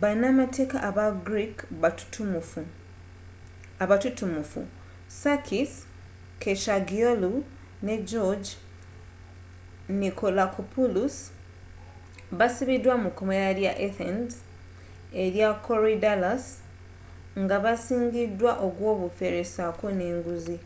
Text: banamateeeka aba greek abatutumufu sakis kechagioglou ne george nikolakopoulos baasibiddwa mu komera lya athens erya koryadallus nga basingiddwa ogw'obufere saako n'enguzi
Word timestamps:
banamateeeka 0.00 0.76
aba 0.88 1.06
greek 1.26 1.54
abatutumufu 3.94 4.60
sakis 5.20 5.72
kechagioglou 6.42 7.36
ne 7.86 7.94
george 8.10 8.50
nikolakopoulos 10.00 11.16
baasibiddwa 12.38 12.94
mu 13.02 13.10
komera 13.18 13.48
lya 13.58 13.72
athens 13.86 14.32
erya 15.22 15.48
koryadallus 15.64 16.44
nga 17.42 17.56
basingiddwa 17.64 18.52
ogw'obufere 18.66 19.40
saako 19.54 19.86
n'enguzi 19.96 20.56